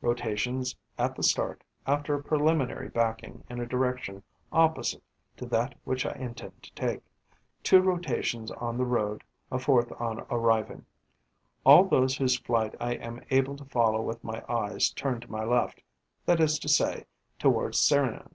[0.00, 5.02] Rotations at the start, after a preliminary backing in a direction opposite
[5.36, 7.02] to that which I intend to take;
[7.62, 10.86] two rotations on the road; a fourth on arriving.
[11.66, 15.44] All those whose flight I am able to follow with my eyes turn to my
[15.44, 15.82] left,
[16.24, 17.04] that is to say,
[17.38, 18.34] towards Serignan.